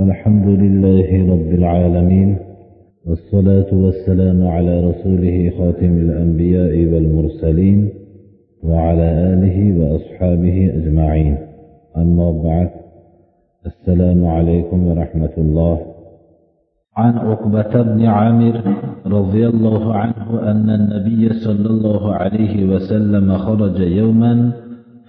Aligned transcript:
الحمد 0.00 0.46
لله 0.46 1.32
رب 1.32 1.50
العالمين 1.54 2.38
والصلاة 3.06 3.70
والسلام 3.72 4.46
على 4.46 4.80
رسوله 4.80 5.52
خاتم 5.58 5.92
الأنبياء 5.98 6.74
والمرسلين 6.92 7.88
وعلى 8.62 9.08
آله 9.32 9.58
وأصحابه 9.80 10.72
أجمعين. 10.78 11.36
أما 11.96 12.30
بعد 12.30 12.70
السلام 13.66 14.26
عليكم 14.26 14.86
ورحمة 14.86 15.34
الله. 15.38 15.78
عن 16.96 17.18
عقبة 17.18 17.82
بن 17.82 18.06
عامر 18.06 18.54
رضي 19.06 19.46
الله 19.46 19.94
عنه 19.94 20.50
أن 20.50 20.70
النبي 20.70 21.28
صلى 21.28 21.66
الله 21.66 22.14
عليه 22.14 22.74
وسلم 22.74 23.38
خرج 23.38 23.80
يوما 23.80 24.52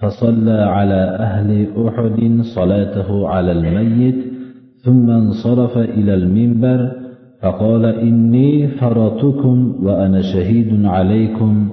فصلى 0.00 0.60
على 0.76 1.02
أهل 1.26 1.66
أحد 1.86 2.40
صلاته 2.42 3.28
على 3.28 3.52
الميت 3.52 4.31
ثم 4.84 5.10
انصرف 5.10 5.78
إلى 5.78 6.14
المنبر 6.14 6.90
فقال 7.42 7.84
إني 7.84 8.68
فرطكم 8.68 9.74
وأنا 9.82 10.22
شهيد 10.22 10.84
عليكم 10.84 11.68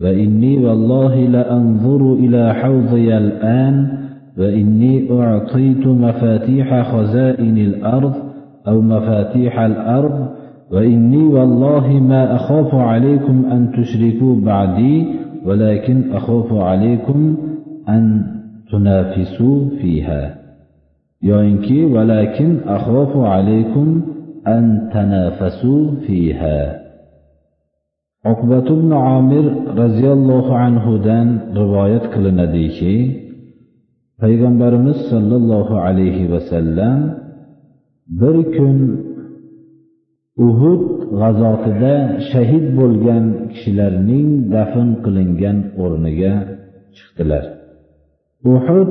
وإني 0.00 0.66
والله 0.66 1.26
لأنظر 1.26 2.14
إلى 2.14 2.54
حوضي 2.54 3.16
الآن 3.16 3.98
وإني 4.38 5.12
أعطيت 5.12 5.86
مفاتيح 5.86 6.92
خزائن 6.92 7.58
الأرض 7.58 8.14
أو 8.68 8.80
مفاتيح 8.80 9.60
الأرض 9.60 10.28
وإني 10.72 11.22
والله 11.24 11.92
ما 11.92 12.36
أخاف 12.36 12.74
عليكم 12.74 13.44
أن 13.52 13.72
تشركوا 13.72 14.40
بعدي 14.40 15.06
ولكن 15.46 16.12
أخاف 16.12 16.52
عليكم 16.52 17.36
أن 17.88 18.22
تنافسوا 18.72 19.68
فيها. 19.80 20.39
Yoyinki 21.28 21.78
valakin 21.94 22.52
axofu 22.76 23.20
alaykum 23.34 23.88
an 24.54 24.64
tanafasu 24.92 25.76
fiha. 26.04 26.60
Uqbat 28.32 28.66
ibn 28.76 28.90
omir 29.16 29.46
roziyallohu 29.80 30.52
anhudan 30.66 31.28
rivoyat 31.60 32.04
qilinadiki 32.14 32.94
payg'ambarimiz 34.22 34.98
sollallohu 35.12 35.74
alayhi 35.86 36.30
vasallam 36.34 36.98
bir 38.20 38.36
kun 38.56 38.76
uhud 40.46 40.82
g'azotida 41.20 41.94
shahid 42.30 42.64
bo'lgan 42.78 43.24
kishilarning 43.52 44.28
dafn 44.54 44.88
qilingan 45.04 45.58
o'rniga 45.82 46.34
chiqdilar. 46.96 47.44
Uhud 48.54 48.90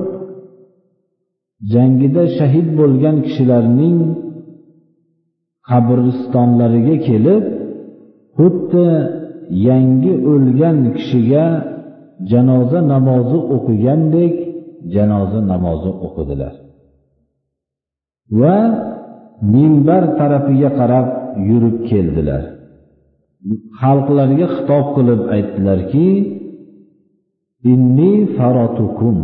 jangida 1.73 2.23
shahid 2.37 2.67
bo'lgan 2.79 3.15
kishilarning 3.25 3.99
qabristonlariga 5.69 6.95
kelib 7.07 7.43
xuddi 8.37 8.87
yangi 9.67 10.13
o'lgan 10.31 10.77
kishiga 10.97 11.45
janoza 12.31 12.79
namozi 12.93 13.39
o'qigandek 13.55 14.33
janoza 14.95 15.39
namozi 15.51 15.91
o'qidilar. 16.05 16.53
Va 18.39 18.57
minbar 19.53 20.03
tarafiga 20.19 20.69
qarab 20.79 21.07
yurib 21.49 21.77
keldilar. 21.89 22.43
Xalqlarga 23.81 24.47
xitob 24.55 24.85
qilib 24.95 25.21
aytdilarki 25.35 26.07
inni 27.71 28.13
faratukum. 28.37 29.17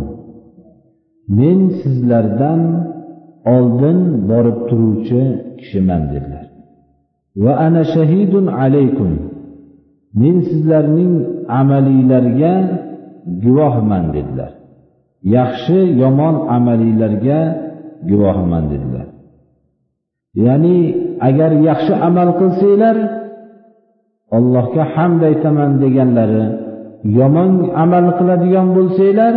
Men 1.28 1.58
sizlardan 1.80 2.60
oldin 3.54 3.98
borib 4.30 4.58
turuvchi 4.68 5.22
kishiman 5.58 6.02
dedilar. 6.12 6.46
Va 7.44 7.52
ana 7.66 7.82
shahidun 7.94 8.46
alaykum. 8.60 9.12
Men 10.20 10.36
sizlarning 10.48 11.14
amalinglarga 11.60 12.54
guvohman 13.44 14.04
dedilar. 14.16 14.52
Yaxshi 15.36 15.80
yomon 16.02 16.36
amalinglarga 16.56 17.40
guvohman 18.10 18.64
dedilar. 18.72 19.06
Ya'ni 20.44 20.78
agar 21.28 21.50
yaxshi 21.68 21.94
amal 22.08 22.28
qilsanglar 22.40 22.96
allohga 24.36 24.84
hamd 24.94 25.20
aytaman 25.30 25.70
deganlari 25.82 26.44
yomon 27.18 27.52
amal 27.84 28.06
qiladigan 28.18 28.68
bo'lsanglar 28.76 29.34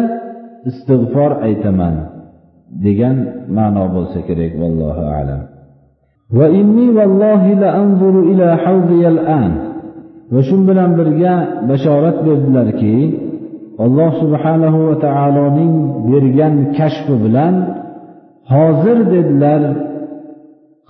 istig'for 0.70 1.32
aytaman 1.48 1.96
degan 2.86 3.18
ma'no 3.58 3.86
bo'lsa 3.96 4.20
kerak 4.28 4.54
vallohu 4.62 5.04
alam. 5.20 5.42
Va 6.38 6.48
inni 6.60 6.88
vallohi 6.98 7.52
la 7.62 7.70
anzuru 7.82 8.22
ila 8.32 8.48
havziyal 8.64 9.20
an. 9.42 9.52
Va 10.34 10.42
shu 10.48 10.56
bilan 10.70 10.90
birga 11.00 11.34
bashorat 11.70 12.18
berdilarki 12.28 12.96
alloh 13.86 14.12
subhanahu 14.24 14.80
va 14.90 14.96
taoloning 15.06 15.74
bergan 16.12 16.56
kashfi 16.78 17.16
bilan 17.26 17.54
hozir 18.54 18.98
dedilar 19.14 19.62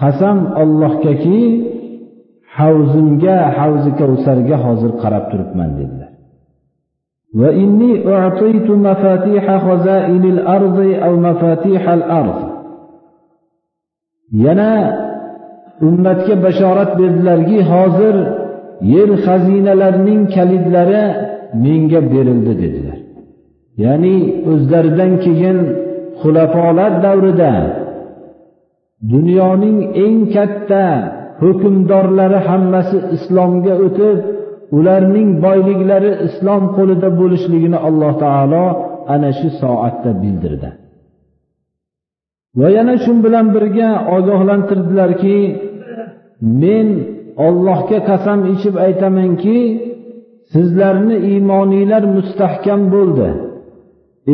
qasam 0.01 0.38
ollohgaki 0.62 1.40
havzimga 2.57 3.38
havzi 3.57 3.91
kavsarga 4.00 4.57
hozir 4.66 4.91
qarab 5.01 5.25
turibman 5.31 5.69
dedilar. 5.80 5.98
وإني 7.34 8.14
أعطيت 8.14 8.70
مفاتيح 8.70 9.56
خزائن 9.66 10.25
الأرض 10.25 10.78
أو 11.04 11.16
مفاتيح 11.16 11.88
الأرض 11.88 12.54
yana 14.44 14.72
ummatga 15.88 16.34
bashorat 16.44 16.91
berdilarki 16.98 17.58
hozir 17.72 18.16
yer 18.94 19.10
xazinalarining 19.25 20.22
kalidlari 20.34 21.04
menga 21.64 22.00
berildi 22.12 22.52
dedilar 22.62 22.98
ya'ni 23.84 24.16
o'zlaridan 24.52 25.12
keyin 25.25 25.58
xulafolar 26.20 26.92
davrida 27.04 27.52
dunyoning 29.12 29.78
eng 30.04 30.19
katta 30.34 30.84
hukmdorlari 31.42 32.41
hammasi 32.48 32.98
islomga 33.16 33.75
o'tib 33.86 34.19
ularning 34.78 35.30
boyliklari 35.46 36.12
islom 36.28 36.63
qo'lida 36.78 37.09
bo'lishligini 37.19 37.80
alloh 37.88 38.13
taolo 38.24 38.66
ana 39.13 39.30
shu 39.40 39.50
soatda 39.62 40.12
bildirdi. 40.24 40.69
Va 42.59 42.68
yana 42.78 42.96
shu 43.03 43.12
bilan 43.25 43.46
birga 43.56 43.90
ogohlantirdilarki 44.16 45.38
men 46.62 46.88
ollohga 47.47 48.00
qasam 48.09 48.40
ichib 48.53 48.75
aytamanki 48.85 49.57
sizlarni 50.53 51.18
iymoninglar 51.30 52.03
mustahkam 52.16 52.81
bo'ldi. 52.96 53.28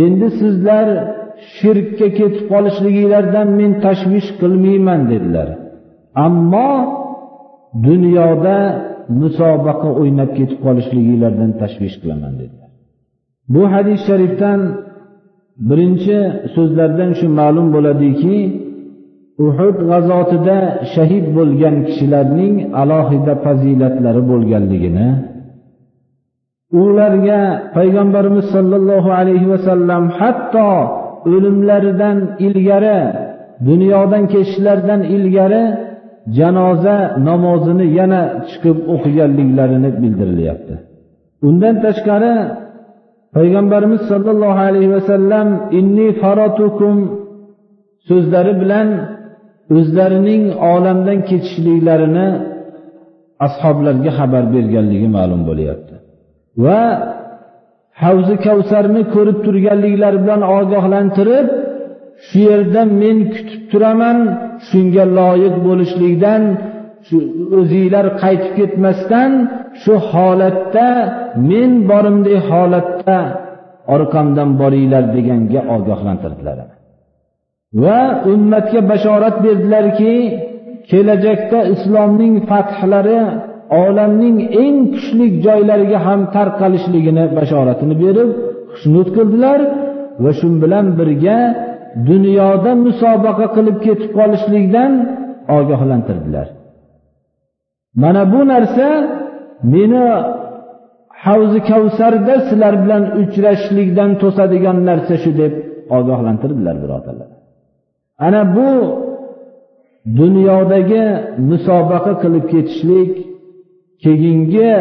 Endi 0.03 0.27
sizlar 0.39 0.87
shirkka 1.57 2.07
ketib 2.17 2.45
qolishliginglardan 2.51 3.47
men 3.59 3.71
tashvish 3.85 4.29
qilmayman 4.41 5.01
dedilar. 5.11 5.49
Ammo 6.25 6.71
dunyoda 7.87 8.57
musobaqa 9.21 9.89
o'ynab 10.01 10.31
ketib 10.37 10.59
qolishliginglardan 10.65 11.51
tashvish 11.61 11.95
qilaman 12.01 12.33
dedilar. 12.41 12.69
Bu 13.53 13.63
hadis 13.73 13.99
sharifdan 14.09 14.59
birinchi 15.69 16.17
so'zlardan 16.55 17.11
shu 17.19 17.27
ma'lum 17.39 17.67
bo'ladiki 17.75 18.37
uhud 19.47 19.77
g'azotida 19.89 20.57
shahid 20.93 21.25
bo'lgan 21.37 21.75
kishilarning 21.87 22.55
alohida 22.81 23.33
fazilatlari 23.45 24.21
bo'lganligini 24.31 25.09
ularga 26.83 27.41
payg'ambarimiz 27.77 28.45
sollallohu 28.55 29.09
alayhi 29.19 29.47
vasallam 29.53 30.03
hatto 30.19 30.69
o'limlaridan 31.33 32.17
ilgari 32.47 33.01
dunyodan 33.67 34.23
ketishlaridan 34.33 35.01
ilgari 35.15 35.63
janoza 36.37 36.95
namozini 37.27 37.85
yana 37.99 38.21
chiqib 38.49 38.77
o'qiganliklarini 38.93 39.89
bildirilyapti. 40.01 40.75
Undan 41.47 41.75
tashqari 41.85 42.33
payg'ambarimiz 43.35 44.01
sollallohu 44.11 44.61
alayhi 44.69 44.91
vasallam 44.97 45.47
inni 45.79 46.07
farotukum 46.21 46.97
so'zlari 48.09 48.53
bilan 48.61 48.87
o'zlarining 49.77 50.43
olamdan 50.73 51.19
ketishliklarini 51.29 52.27
ashoblarga 53.47 54.11
xabar 54.19 54.43
berganligi 54.55 55.09
ma'lum 55.17 55.41
bo'lyapti. 55.49 55.95
Va 56.65 56.81
havzi 58.03 58.35
kavsarni 58.45 59.01
ko'rib 59.15 59.37
turganliklari 59.45 60.17
bilan 60.23 60.41
ogohlantirib 60.57 61.47
shu 62.27 62.37
yerda 62.49 62.81
men 63.01 63.17
kutib 63.33 63.61
turaman 63.71 64.17
shunga 64.67 65.03
loyiq 65.17 65.55
bo'lishlikdan 65.67 66.41
shu 67.07 67.17
o'zinglar 67.59 68.05
qaytib 68.21 68.51
ketmasdan 68.59 69.31
shu 69.81 69.93
holatda 70.11 70.87
men 71.49 71.71
borimdek 71.89 72.41
holatda 72.51 73.19
orqamdan 73.95 74.49
boringlar 74.61 75.03
deganga 75.15 75.61
ogohlantirdilar. 75.75 76.57
Va 77.83 78.01
ummatga 78.33 78.81
bashorat 78.91 79.35
berdilarki 79.45 80.13
kelajakda 80.89 81.59
islomning 81.73 82.35
fathlari 82.49 83.19
olamning 83.83 84.37
eng 84.63 84.77
kuchli 84.93 85.27
joylariga 85.45 85.99
ham 86.07 86.21
tarqalishligini 86.35 87.25
bashoratini 87.37 87.95
berib 88.03 88.29
xushnud 88.71 89.07
qildilar 89.17 89.59
va 90.23 90.31
shu 90.39 90.47
bilan 90.63 90.85
birga 90.99 91.39
dunyoda 92.09 92.71
musobaqa 92.85 93.45
qilib 93.55 93.77
ketib 93.85 94.11
qolishlikdan 94.17 94.91
ogohlantirdilar. 95.57 96.47
Mana 98.03 98.21
bu 98.33 98.41
narsa 98.53 98.87
meni 99.73 100.03
havzi 101.23 101.59
kavsarda 101.69 102.35
sizlar 102.47 102.73
bilan 102.83 103.03
uchrashishlikdan 103.21 104.09
to'sadigan 104.21 104.77
narsa 104.89 105.15
shu 105.23 105.31
deb 105.41 105.53
ogohlantirdilar 105.97 106.75
birodarlar. 106.83 107.29
Ana 108.27 108.41
bu 108.55 108.69
dunyodagi 110.19 111.03
musobaqa 111.49 112.13
qilib 112.21 112.45
ketishlik 112.53 113.11
keyingi 114.03 114.71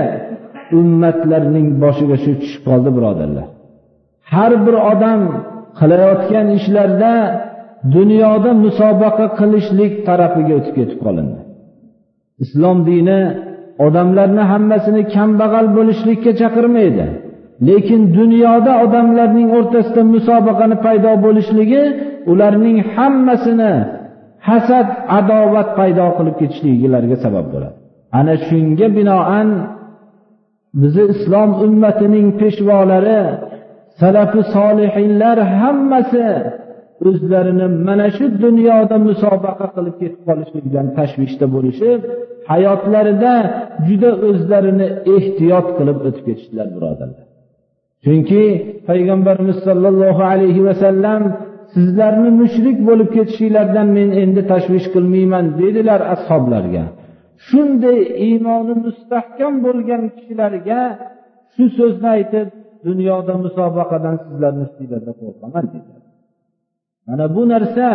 ummatlarning 0.78 1.68
boshiga 1.82 2.16
shu 2.24 2.32
tushib 2.40 2.62
qoldi 2.68 2.90
birodarlar. 2.96 3.46
Har 4.32 4.52
bir 4.64 4.76
odam 4.92 5.20
qilayotgan 5.78 6.46
ishlarda 6.58 7.12
dunyoda 7.96 8.50
musobaqa 8.64 9.26
qilishlik 9.38 9.92
tarafiga 10.08 10.52
o'tib 10.58 10.74
ketib 10.78 10.98
qolindi. 11.06 11.38
Islom 12.44 12.78
dini 12.90 13.20
odamlarni 13.86 14.42
hammasini 14.52 15.02
kambag'al 15.14 15.66
bo'lishlikka 15.76 16.32
chaqirmaydi. 16.40 17.06
Lekin 17.68 18.00
dunyoda 18.18 18.72
odamlarning 18.84 19.48
o'rtasida 19.58 20.02
musobaqani 20.14 20.76
paydo 20.86 21.12
bo'lishligi 21.26 21.82
ularning 22.32 22.78
hammasini 22.94 23.72
hasad 24.48 24.88
adovat 25.18 25.68
paydo 25.78 26.06
qilib 26.16 26.36
ketishligilarga 26.40 27.16
sabab 27.24 27.46
bo'ladi. 27.52 27.76
Ana 28.18 28.34
shunga 28.46 28.86
binoan 28.98 29.48
bizni 30.80 31.04
islom 31.14 31.50
ummatining 31.66 32.26
peshvolari 32.40 33.20
salafi 34.00 34.40
solihinlar 34.56 35.38
hammasi 35.58 36.26
o'zlarini 37.08 37.66
mana 37.86 38.06
shu 38.16 38.24
dunyoda 38.44 38.96
musobaqa 39.08 39.66
qilib 39.76 39.96
ketib 40.02 40.22
qolishlikdan 40.28 40.86
tashvishda 40.98 41.46
bo'lishib 41.54 42.00
hayotlarida 42.50 43.34
juda 43.86 44.10
o'zlarini 44.28 44.88
ehtiyot 45.16 45.66
qilib 45.78 45.98
o'tib 46.06 46.24
ketishdilar 46.28 46.68
birodarlar. 46.76 47.24
Chunki 48.04 48.42
payg'ambarimiz 48.88 49.58
sollallohu 49.66 50.22
alayhi 50.32 50.62
vasallam 50.68 51.22
sizlarni 51.74 52.30
mushrik 52.40 52.78
bo'lib 52.88 53.08
ketishinglardan 53.16 53.88
men 53.98 54.08
endi 54.22 54.42
tashvish 54.52 54.86
qilmayman 54.94 55.44
dedilar 55.60 56.00
ashoblarga. 56.14 56.84
Shunday 57.48 57.98
iymoni 58.28 58.74
mustahkam 58.86 59.54
bo'lgan 59.66 60.02
kishilarga 60.14 60.80
shu 61.54 61.64
so'zni 61.78 62.08
aytib 62.16 62.48
dunyoda 62.86 63.34
musobaqadan 63.44 64.16
sizlarni 64.24 64.62
ustinglarda 64.68 65.12
qo'rqaman 65.20 65.64
dedilar. 65.74 66.02
Mana 67.08 67.24
bu 67.36 67.42
narsa 67.52 67.86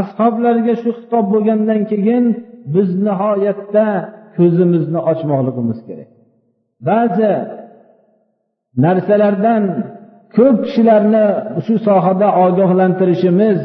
ashoblarga 0.00 0.74
shu 0.82 0.90
xitob 0.98 1.26
bo'lgandan 1.34 1.80
keyin 1.90 2.24
biz 2.74 2.88
nihoyatda 3.06 3.86
ko'zimizni 4.36 5.00
ochmoqligimiz 5.12 5.78
kerak. 5.88 6.10
Ba'zi 6.88 7.32
narsalardan 8.84 9.62
ko'p 10.36 10.56
kishilarni 10.64 11.24
shu 11.66 11.74
sohada 11.88 12.28
ogohlantirishimiz 12.44 13.58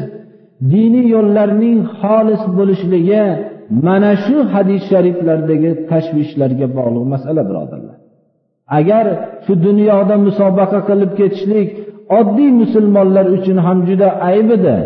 diniy 0.72 1.06
yo'llarning 1.14 1.78
xolis 2.00 2.42
bo'lishligi 2.58 3.24
mana 3.86 4.10
shu 4.24 4.36
hadis 4.54 4.82
shariflardagi 4.90 5.70
tashvishlarga 5.90 6.66
bog'liq 6.78 7.04
masala 7.14 7.42
birodarlar. 7.50 7.96
Agar 8.78 9.06
shu 9.44 9.52
dunyoda 9.66 10.14
musobaqa 10.26 10.78
qilib 10.88 11.12
ketishlik 11.20 11.68
oddiy 12.18 12.50
musulmonlar 12.62 13.26
uchun 13.36 13.58
ham 13.66 13.78
juda 13.88 14.08
ayb 14.30 14.48
edi 14.56 14.76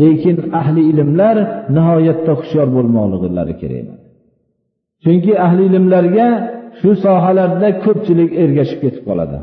lekin 0.00 0.36
ahli 0.60 0.82
ilmlar 0.90 1.36
nihoyatda 1.76 2.32
hushyor 2.40 2.68
bo'lmoqliklari 2.76 3.54
kerak 3.62 3.88
chunki 5.02 5.32
ahli 5.46 5.62
ilmlarga 5.70 6.28
shu 6.80 6.90
sohalarda 7.04 7.68
ko'pchilik 7.84 8.30
ergashib 8.42 8.78
ketib 8.84 9.02
qoladi. 9.08 9.38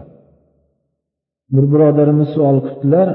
Bir 1.53 1.65
birodarimiz 1.71 2.30
savol 2.36 2.57
qilibdilar 2.65 3.09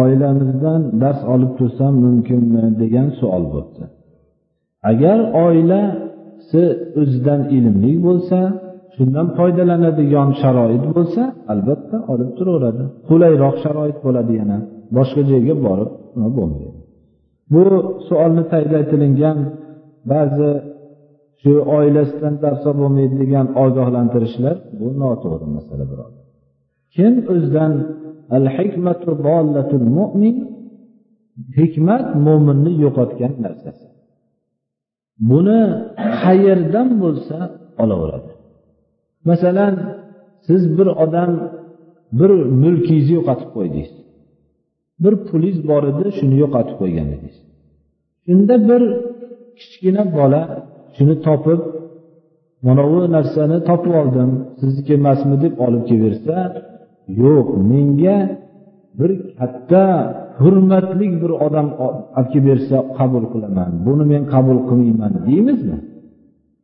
oilamizdan 0.00 0.80
dars 1.02 1.20
olib 1.34 1.52
tursam 1.58 1.94
mumkinmi? 2.04 2.64
degan 2.82 3.08
savol 3.20 3.44
bo'libdi. 3.52 3.84
Agar 4.90 5.18
oilasi 5.46 6.62
o'zidan 7.00 7.40
ilmli 7.56 7.92
bo'lsa 8.06 8.38
shundan 8.96 9.26
foydalanadigan 9.38 10.28
sharoit 10.42 10.84
bo'lsa 10.96 11.22
albatta 11.52 11.96
olib 12.12 12.30
turaveradi. 12.38 12.84
Qulayroq 13.08 13.56
sharoit 13.64 13.98
bo'ladi 14.06 14.32
yana. 14.40 14.58
Boshqa 14.96 15.22
joyga 15.30 15.54
borib 15.66 15.90
bo'lmaydi. 16.38 16.80
Bu 17.52 17.64
savolni 18.08 18.44
tagida 18.52 18.76
aytilingan 18.82 19.38
ba'zi 20.12 20.50
shu 21.42 21.52
oilasidan 21.78 22.34
dars 22.44 22.62
bo'lmaydi 22.80 23.14
degan 23.22 23.46
ogohlantirishlar 23.64 24.56
bu 24.78 24.86
noto'g'ri 25.02 25.46
masala 25.56 25.84
birodar 25.90 26.22
kim 26.94 27.14
o'zidan 27.32 27.72
al 28.36 28.46
hikmatu 28.56 29.10
mu'min 29.98 30.36
hikmat 31.58 32.06
mo'minni 32.26 32.72
yo'qotgan 32.84 33.32
narsasi. 33.44 33.86
Buni 35.30 35.60
qayerdan 36.22 36.88
bo'lsa 37.02 37.36
olaveradi? 37.82 38.30
Masalan 39.28 39.74
siz 40.46 40.62
bir 40.78 40.88
odam 41.04 41.30
bir 42.18 42.30
mulkingizni 42.62 43.14
yo'qotib 43.18 43.50
qo'ydingiz 43.56 43.92
bir 45.02 45.14
pulingiz 45.28 45.58
bor 45.70 45.82
edi 45.90 46.04
shuni 46.18 46.36
yo'qotib 46.42 46.76
qo'ygan 46.80 47.06
edingiz. 47.14 47.36
Shunda 48.24 48.54
bir 48.68 48.82
kichkina 49.58 50.02
bola 50.18 50.42
shuni 50.96 51.14
topib 51.26 51.60
mana 52.66 52.82
bu 52.90 52.98
narsani 53.16 53.58
topib 53.68 53.94
oldim 54.00 54.30
sizniki 54.60 54.92
emasmi 55.00 55.36
deb 55.44 55.54
olib 55.66 55.82
kelaversa 55.88 56.36
yo'q 57.22 57.46
menga 57.70 58.18
bir 58.98 59.10
katta 59.38 59.84
hurmatli 60.40 61.06
bir 61.22 61.32
odam 61.46 61.68
olib 61.86 62.28
kelib 62.32 62.44
bersa 62.48 62.76
qabul 62.98 63.24
qilaman. 63.32 63.70
Buni 63.86 64.04
men 64.12 64.22
qabul 64.34 64.58
qilmayman 64.68 65.12
deymizmi? 65.28 65.78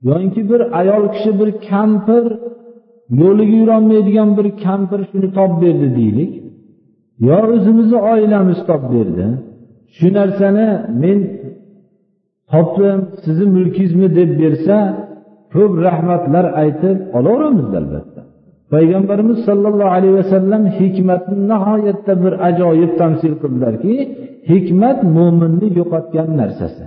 Yoinki 0.09 0.43
bir 0.51 0.61
ayol 0.81 1.05
kishi 1.15 1.31
bir 1.41 1.51
kampir 1.69 2.25
yo'liga 3.21 3.57
yurolmaydigan 3.63 4.31
bir 4.39 4.47
kampir 4.65 5.01
shuni 5.11 5.29
topib 5.39 5.59
berdi 5.63 5.89
deylik. 5.99 6.33
Yo 7.29 7.39
o'zimizni 7.55 7.99
oilamiz 8.13 8.59
topib 8.69 8.91
berdi. 8.97 9.25
Shu 9.97 10.09
narsani 10.19 10.69
men 11.03 11.19
topdim 12.53 12.99
sizni 13.25 13.47
mulkingizmi 13.57 14.09
deb 14.19 14.31
bersa 14.43 14.77
ko'p 15.55 15.73
rahmatlar 15.87 16.45
aytib 16.63 16.97
olaveramiz 17.19 17.69
albatta. 17.81 18.21
Payg'ambarimiz 18.73 19.39
sollallohu 19.49 19.93
alayhi 19.97 20.17
vasallam 20.21 20.63
hikmatni 20.79 21.37
nihoyatda 21.53 22.13
bir 22.25 22.33
ajoyib 22.49 22.93
tamsil 23.01 23.35
qildilarki 23.43 23.95
hikmat 24.51 24.99
mo'minni 25.17 25.69
yo'qotgan 25.79 26.29
narsasi. 26.41 26.85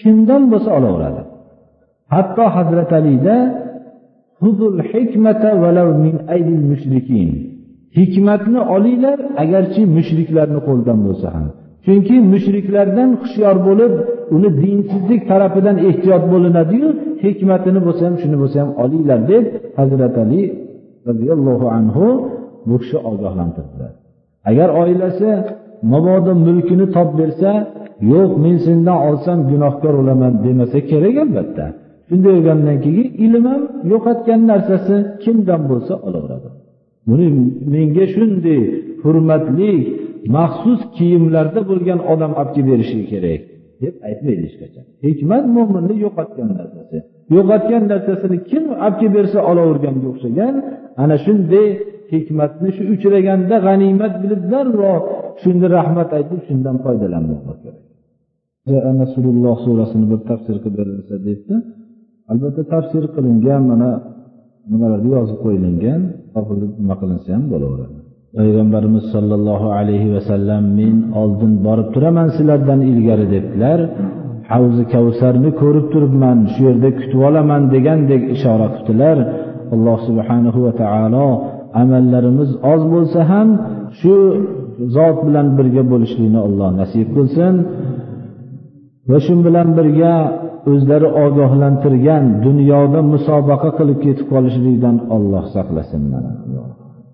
Kimdan 0.00 0.42
bo'lsa 0.52 0.70
olaveradi. 0.78 1.22
Hatto 2.12 2.44
hazrat 2.56 2.90
alida 3.00 3.36
hikmatni 7.98 8.60
olinglar 8.76 9.18
agarchi 9.42 9.82
mushriklarni 9.96 10.60
qo'lidan 10.68 10.98
bo'lsa 11.06 11.28
ham. 11.34 11.46
Chunki 11.86 12.16
mushriklardan 12.32 13.10
hushyor 13.20 13.56
bo'lib 13.68 13.92
uni 14.34 14.48
dinsizlik 14.62 15.22
tarafidan 15.30 15.76
ehtiyot 15.88 16.24
bo'linadiyu 16.32 16.88
hikmatini 17.24 17.80
bo'lsa 17.86 18.02
ham 18.08 18.16
shuni 18.22 18.36
bo'lsa 18.42 18.56
ham 18.62 18.70
olinglar 18.82 19.20
deb 19.32 19.44
hazrat 19.78 20.14
ali 20.24 20.42
roziyallohu 21.08 21.66
anhu 21.78 22.06
bu 22.68 22.76
kishi 22.82 22.96
ogohlantirdilar. 23.10 23.92
Agar 24.50 24.68
oilasi 24.82 25.28
mabodo 25.92 26.32
mulkini 26.46 26.86
topib 26.96 27.16
bersa 27.20 27.50
yo'q 28.12 28.30
men 28.44 28.56
sendan 28.66 28.98
olsam 29.08 29.38
gunohkor 29.50 29.92
bo'laman 30.00 30.32
demasa 30.44 30.78
kerak 30.90 31.16
albatta. 31.24 31.66
Shunday 32.12 32.22
bo'lgandan 32.26 32.78
keyin 32.84 33.08
ilm 33.24 33.44
ham 33.52 33.62
yo'qotgan 33.92 34.40
narsasi 34.50 34.96
kimdan 35.24 35.62
bo'lsa 35.70 35.94
olaveradi. 36.06 36.48
Buni 37.08 37.26
menga 37.74 38.06
shunday 38.14 38.60
hurmatli 39.02 39.72
maxsus 40.36 40.80
kiyimlarda 40.96 41.60
bo'lgan 41.70 42.00
odam 42.12 42.32
olib 42.40 42.50
kelib 42.54 42.68
berishi 42.70 43.00
kerak 43.12 43.40
deb 43.82 43.94
aytmaydi 44.08 44.42
hech 44.46 44.56
qachon. 44.62 44.84
Hikmat 45.06 45.44
mo'minni 45.56 45.94
yo'qotgan 46.04 46.48
narsasi. 46.58 46.96
Yo'qotgan 47.36 47.82
narsasini 47.92 48.36
kim 48.50 48.64
olib 48.86 48.96
kelib 49.00 49.14
bersa 49.18 49.38
olaverganga 49.50 50.06
o'xshagan 50.12 50.54
ana 51.02 51.16
shunday 51.26 51.68
hikmatni 52.12 52.70
shu 52.76 52.82
uchraganda 52.94 53.56
g'animat 53.66 54.14
bilib 54.22 54.42
darrov 54.52 55.02
shunda 55.42 55.66
rahmat 55.78 56.08
aytib 56.18 56.40
shundan 56.48 56.76
foydalanmoq 56.84 57.40
kerak. 57.62 57.82
Rasululloh 59.02 59.56
surasini 59.64 60.06
bir 60.12 60.20
tafsir 60.30 60.56
qilib 60.64 60.74
berilsa 60.78 61.14
debdi 61.28 61.54
albatta 62.32 62.62
tafsir 62.74 63.04
qilingan 63.14 63.62
mana 63.70 63.90
nimalarda 64.72 65.08
yozib 65.16 65.38
qo'yilgan 65.44 66.00
nima 66.80 66.94
qilinsa 67.00 67.28
ham 67.36 67.44
bo'laveradi. 67.52 67.98
Payg'ambarimiz 68.38 69.04
sollallohu 69.14 69.68
alayhi 69.78 70.08
vasallam 70.16 70.62
men 70.80 70.96
oldin 71.20 71.52
borib 71.66 71.88
turaman 71.94 72.28
sizlardan 72.36 72.80
ilgari 72.90 73.26
debdilar. 73.34 73.78
Havzi 74.52 74.84
kavsarni 74.94 75.50
ko'rib 75.62 75.86
turibman 75.92 76.38
shu 76.52 76.60
yerda 76.68 76.88
kutib 76.98 77.20
olaman 77.28 77.62
degandek 77.74 78.22
ishora 78.36 78.66
qilibdilar 78.74 79.18
alloh 79.74 79.98
subhanahu 80.08 80.58
va 80.66 80.72
taolo 80.82 81.28
amallarimiz 81.82 82.50
oz 82.72 82.82
bo'lsa 82.92 83.20
ham 83.32 83.48
shu 84.00 84.14
zot 84.96 85.16
bilan 85.26 85.46
birga 85.58 85.82
bo'lishlikni 85.92 86.40
alloh 86.48 86.68
nasib 86.80 87.08
qilsin. 87.16 87.54
Va 89.10 89.18
shu 89.24 89.34
bilan 89.46 89.68
birga 89.78 90.14
o'zlari 90.72 91.08
ogohlantirgan 91.24 92.24
dunyoda 92.46 93.00
musobaqa 93.12 93.70
qilib 93.78 93.98
ketib 94.04 94.26
qolishlikdan 94.32 94.96
olloh 95.16 95.44
saqlasin 95.54 96.02
mana. 96.12 96.30